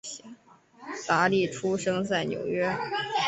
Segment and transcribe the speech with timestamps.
[1.07, 2.75] 达利出生在纽约。